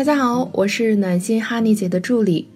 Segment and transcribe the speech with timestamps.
[0.00, 2.48] 大家好，我是暖心哈尼姐的助理。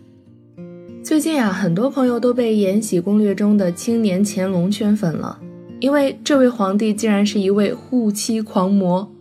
[1.04, 5.38] 最近啊，很多朋友都被《延禧攻略》中的青年乾隆圈粉了，
[5.78, 9.12] 因为这位皇帝竟然是一位护妻狂魔。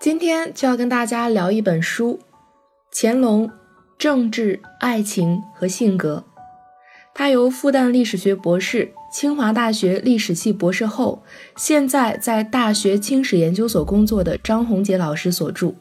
[0.00, 2.14] 今天就要跟大家聊一本书，
[2.92, 3.48] 《乾隆：
[3.96, 6.24] 政治、爱情和性格》，
[7.18, 8.92] 它由复旦历史学博士。
[9.10, 11.24] 清华大学历史系博士后，
[11.56, 15.72] 现在在大学清史研究所工作的张宏杰老师所著。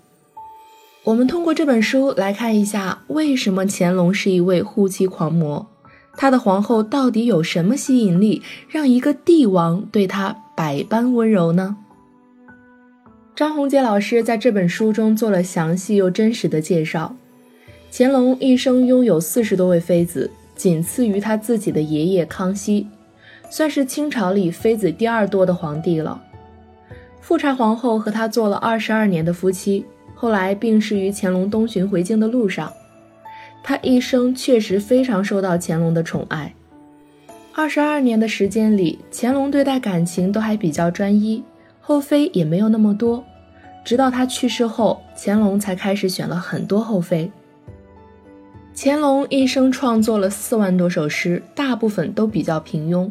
[1.03, 5.67] 我们通过这本书来看一下，为什么乾隆是一位护妻狂魔？
[6.15, 11.77] 他的皇后到底有什么吸引力，让一个帝王对他百般温柔呢？
[13.35, 17.15] 张宏杰老师在这本书中做了详细又真实的介绍。
[17.91, 22.87] 乾隆一生拥有四十多位妃子，仅次于他自己的爷爷康熙。
[23.49, 26.21] 算是清朝里妃子第二多的皇帝了。
[27.21, 32.73] 富察皇后和他做了二十二年的夫妻，后来病逝于乾隆东巡回京的路上。
[33.63, 36.53] 他一生确实非常受到乾隆的宠爱。
[37.53, 41.41] 二十二年的时间里，乾隆对待感情都还比较专一，
[41.79, 43.23] 后妃也没有那么多。
[43.85, 47.31] 直到他去世后，乾隆才开始选了很多后妃。
[48.79, 53.09] 乾隆一生创作了四万多首诗，大部分都比较平庸。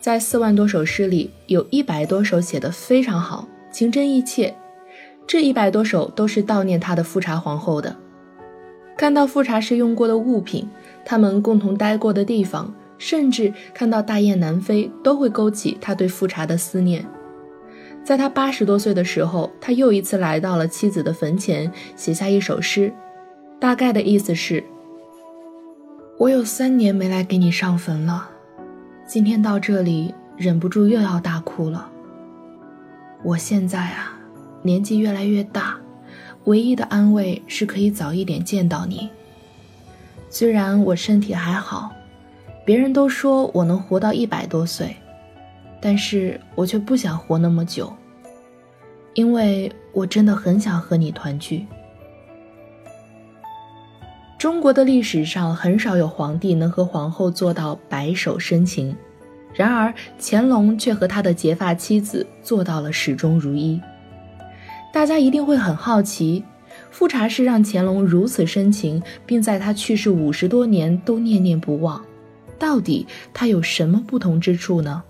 [0.00, 4.52] 在四万多首诗里，有一百多首写得非常好，情真意切。
[5.24, 7.94] 这一百多首都是悼念他的富察皇后的。
[8.96, 10.68] 看到富察氏用过的物品，
[11.04, 17.06] 他们共同待过的地方，甚至看到大雁南飞，都会勾起他对富察的思念。
[18.02, 22.92] 在他八十多岁的时候，他又一次来到了妻子的坟前，写下一首诗，
[23.60, 24.64] 大概的意思是：
[26.18, 28.26] 我有三年没来给你上坟了。
[29.06, 31.90] 今天到这里，忍不住又要大哭了。
[33.22, 34.18] 我现在啊，
[34.62, 35.76] 年纪越来越大，
[36.44, 39.10] 唯一的安慰是可以早一点见到你。
[40.30, 41.92] 虽然我身体还好，
[42.64, 44.96] 别人都说我能活到一百多岁，
[45.82, 47.92] 但是我却不想活那么久，
[49.12, 51.66] 因为我真的很想和你团聚。
[54.38, 58.94] 中国的历史上很少有皇帝能和皇后做到白首深情，
[59.54, 63.80] 然而乾隆却和他的结发妻子做到了始终如一。
[64.92, 66.44] 大家一定会很好奇，
[66.90, 72.04] 富察氏让乾隆如此深情，并在他去世五十多年都念念不忘，
[72.58, 75.02] 到底他有什么不同之处呢？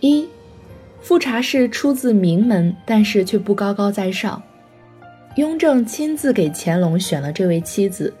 [0.00, 0.28] 一，
[1.00, 4.42] 富察氏出自名门，但是却不高高在上。
[5.36, 8.12] 雍正亲自给乾隆选了这位妻子，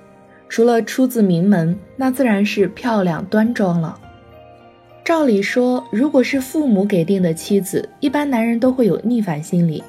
[0.50, 3.98] 除了出自名门，那自然是漂亮端庄了。
[5.02, 9.82] 照理说，如果是父母给定的妻子，一般男人都会有逆反心理，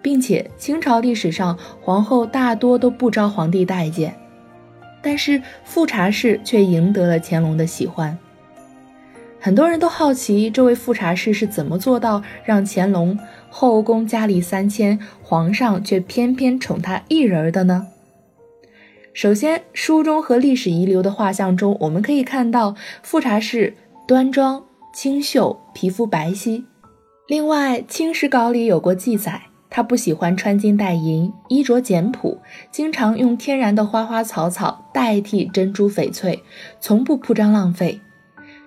[0.00, 4.14] 并且清朝历史上皇后大多都不招皇帝待见，
[5.02, 8.16] 但是富察氏却赢得了乾隆的喜欢。
[9.40, 13.18] 很多人都好奇，这位富察氏是怎么做到让乾隆
[13.50, 17.88] 后宫佳丽三千，皇上却偏偏宠她一人的呢？
[19.12, 23.74] 首先，书中和历史遗留的画像中，我们可以看到富察氏
[24.06, 26.62] 端庄清秀，皮肤白皙。
[27.26, 32.40] 另外，《清史稿》里有过记载，她不喜欢穿金戴银，衣着简朴，
[32.70, 36.42] 经常用天然的花花草草代替珍珠翡翠，
[36.80, 38.00] 从不铺张浪费。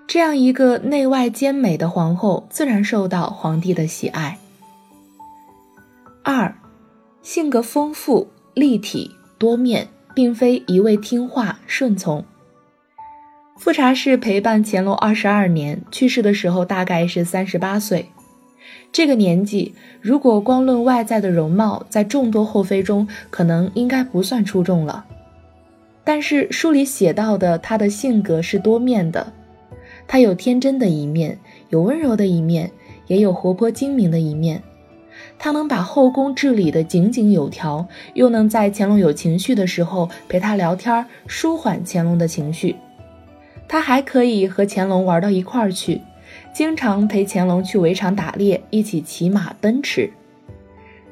[0.06, 4.38] 这样一个内外兼美的皇后，自然受到皇帝的喜爱。
[6.26, 6.56] 二，
[7.20, 12.24] 性格丰富、立体、多面，并非一味听话顺从。
[13.58, 18.06] 富察氏陪伴乾隆二十二年，去世的时候大概是三十八岁。
[18.90, 25.04] 这个年纪，如果光论外在的容貌，在众多后妃中，可能应该不算出众了。
[26.04, 29.30] 但是书里写到的她的性格是多面的。
[30.08, 32.70] 她有天真的一面，有温柔的一面，
[33.08, 34.62] 也有活泼精明的一面。
[35.38, 42.76] 她能把后宫治理得井井有条，又能在乾隆有情绪的时候陪他聊天，舒缓乾隆的情绪。
[43.68, 46.00] 她还可以和乾隆玩到一块儿去，
[46.54, 50.10] 经常陪乾隆去围场打猎，一起骑马奔驰。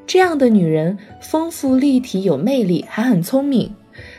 [0.06, 3.75] 这样的女人丰富立体，有魅力，还很聪明。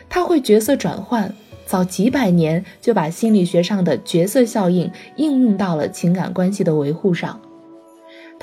[0.09, 1.33] 她会角色转换。
[1.65, 7.39] 早几百年就把心理学上的角色效应应用到了情感关系的维护上。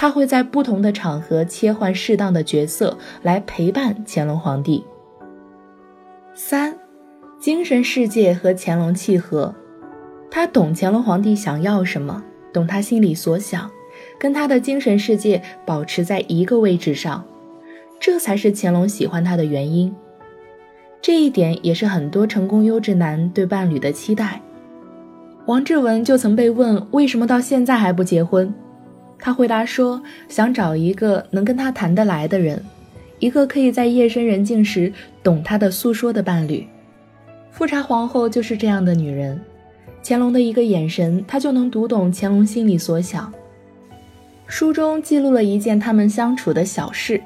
[0.00, 4.82] 他会在不同的场合切换适当的角色来陪伴乾隆皇帝。
[6.34, 6.74] 三，
[7.38, 9.54] 精神世界和乾隆契合，
[10.30, 13.70] 他懂乾隆皇帝想要什么，懂他心里所想，
[14.18, 17.22] 跟他的精神世界保持在一个位置上，
[18.00, 19.94] 这才是乾隆喜欢他的原因。
[21.02, 24.40] 这一点也是很多成功优质男对伴侣的期待。
[25.44, 28.50] 王志文就曾被问为什么到现在还不结婚，
[29.20, 32.64] 他回答说：“想找一个能跟他谈得来的人，
[33.18, 36.66] 一个可以在夜深人静时懂他的诉说的伴侣。”
[37.52, 39.40] 富察皇后就是这样的女人。
[40.02, 43.30] 乾隆的一个眼神，他就能读懂乾隆心里所想。
[44.46, 47.20] 书中记录了一件他们相处的小事：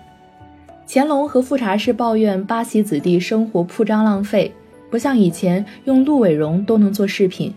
[0.89, 4.53] 乾隆和富察氏抱怨八旗子弟生活铺张浪费，
[4.91, 7.55] 不像以前用鹿尾绒都能做饰品。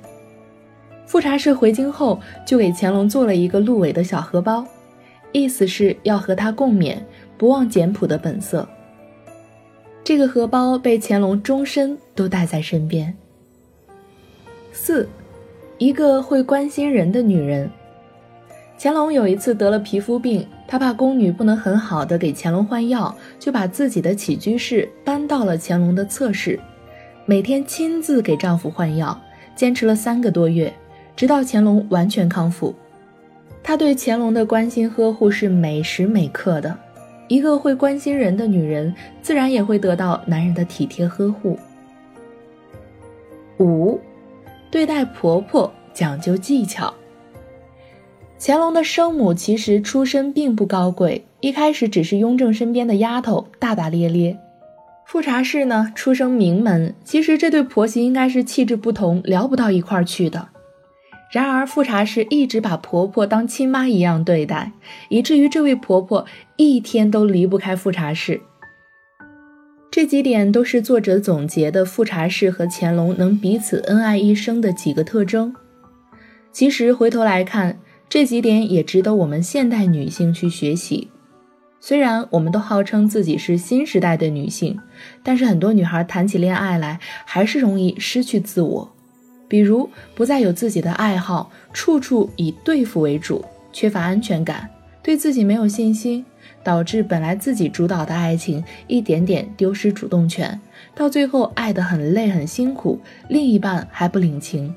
[1.07, 4.63] 富察氏回京后就给乾隆做了一个鹿尾的小荷包，
[5.31, 6.97] 意思是要和他共勉，
[7.37, 8.67] 不忘简朴的本色。
[10.03, 13.15] 这个荷包被乾隆终身都带在身边。
[14.73, 15.07] 四，
[15.77, 17.69] 一个会关心人的女人。
[18.77, 26.59] 乾隆有一次得了皮肤病，他怕宫女不能很好的给乾隆换药，就把自己的起居室搬到了乾隆的侧室，
[27.25, 29.19] 每天亲自给丈夫换药，
[29.55, 30.71] 坚持了三个多月，
[31.17, 32.73] 直到乾隆完全康复。
[33.61, 36.77] 他对乾隆的关心呵护是每时每刻的。
[37.27, 41.59] 一个会关心人的女人，自然也会得到男人的体贴呵护。
[43.59, 43.99] 五。
[44.69, 46.93] 对待婆婆讲究技巧。
[48.39, 54.37] 乾隆的生母其实出身并不高贵，一开始只是雍正身边的丫头，大大咧咧。
[55.05, 60.49] 富察氏呢，出生名门，其实这对婆媳应该是气质不同，聊不到一块儿去的。
[61.31, 64.71] 然而富察氏一直把婆婆当亲妈一样对待，
[65.09, 66.25] 以至于这位婆婆
[66.55, 68.41] 一天都离不开富察氏。
[69.91, 75.53] 这几点都是作者总结的富察氏和乾隆能彼此恩爱一生的几个特征。
[76.51, 81.09] 其实回头来看，这几点也值得我们现代女性去学习。
[81.79, 84.79] 虽然我们都号称自己是新时代的女性，
[85.23, 88.95] 但是很多女孩谈起恋爱来还是容易失去自我，
[89.47, 94.69] 比如不再有自己的爱好，处处以对付为主，缺乏安全感，
[95.01, 96.25] 对自己没有信心。
[96.63, 100.59] 导致本来自己主导的爱情一点点丢失主动权，
[100.93, 102.99] 到最后爱得很累很辛苦，
[103.29, 104.75] 另一半还不领情。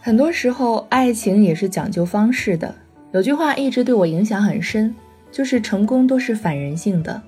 [0.00, 2.72] 很多时候，爱情也是讲究方式的。
[3.10, 4.94] 有句话一直对我影响很深，
[5.32, 7.20] 就是成功都是反人性的。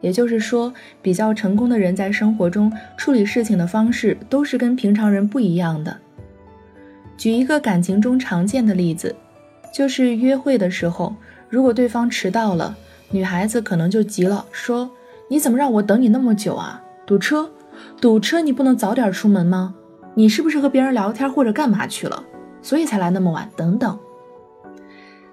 [0.00, 0.72] 也就是说，
[1.02, 5.96] 比较成功的人在生活中处理事情的方式都是跟平常人不一样的。
[7.16, 9.14] 举一个感情中常见的例子，
[9.74, 11.14] 就是约会的时候。
[11.50, 12.76] 如果对方迟到了，
[13.10, 14.90] 女孩子可能就急了，说
[15.30, 16.82] ：“你怎么让我等你那么久啊？
[17.06, 17.50] 堵车，
[18.00, 19.74] 堵车，你不能早点出门吗？
[20.14, 22.22] 你是不是和别人聊天或者干嘛去了，
[22.60, 23.48] 所以才来那么晚？
[23.56, 23.98] 等等。”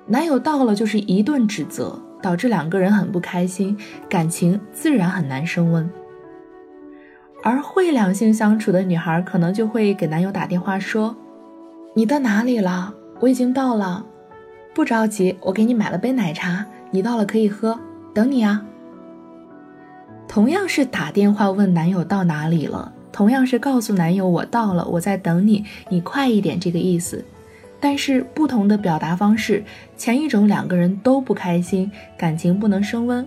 [0.07, 3.77] 男友到了就是一顿指责，导致两个人很不开心，
[4.09, 5.87] 感情自然很难升温。
[7.43, 11.15] 而会两性相处的女孩，可能就会给男友打电话说
[11.93, 12.95] ：“你到哪里了？
[13.19, 14.03] 我已经到了。”
[14.73, 17.79] 不着急，我给你买了杯奶茶，你到了可以喝，
[18.11, 18.65] 等你啊。
[20.27, 27.23] 同样是打电话问男友到哪里了，同样是告诉男友我到了，我在等你，你快一点这个意思。
[27.87, 29.63] 但是不同的表达方式，
[29.95, 33.23] 前一种两个人都不开心，感情不能升温；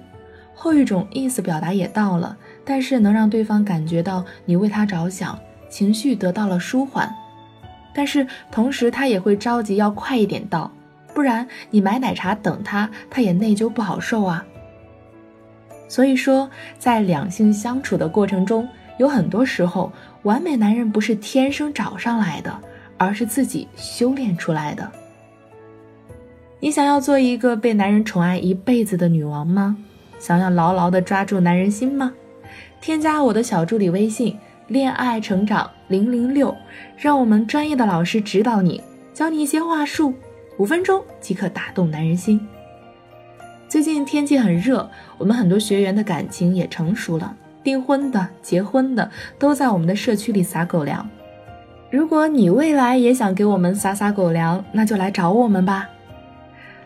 [0.53, 5.39] 后一种意思表达也到了，但是能让对方感觉到你为他着想，
[5.71, 7.09] 情绪得到了舒缓。
[7.95, 10.69] 但是同时他也会着急要快一点到。
[11.15, 14.45] 不然你买奶茶等他，他也内疚不好受啊。
[15.89, 16.51] 所以说，
[16.81, 19.93] 在两性相处的过程中，有很多时候，
[20.25, 22.59] 完美男人不是天生找上来的，
[22.99, 24.91] 而是自己修炼出来的。
[26.61, 29.77] 你想要做一个被男人宠爱一辈子的女王吗？
[30.19, 32.13] 想要牢牢的抓住男人心吗？
[32.81, 34.37] 添加我的小助理微信
[34.67, 36.55] “恋爱成长零零六”，
[36.99, 38.83] 让我们专业的老师指导你，
[39.15, 40.13] 教你一些话术。
[40.57, 42.41] 五分钟即可打动男人心。
[43.69, 51.09] 最近天气很热，我们很多学员的感情也成熟了，订婚的、结婚的都在我们的社区里撒狗粮。
[51.91, 55.89] 如果你未来也想给我们撒撒狗粮，那就来找我们吧。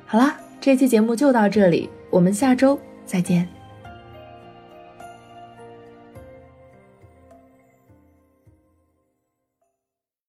[0.07, 3.49] 好了，这期节目就到这里，我们下周再见。